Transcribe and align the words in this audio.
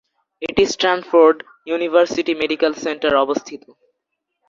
এটি 0.41 0.63
Stanford 0.73 1.37
university 1.67 2.33
medical 2.41 2.73
সেন্টারে 2.83 3.17
অবস্থিত। 3.17 3.63